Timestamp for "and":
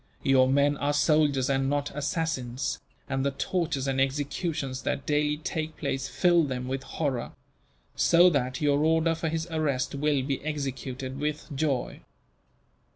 1.47-1.69, 3.07-3.23, 3.87-4.01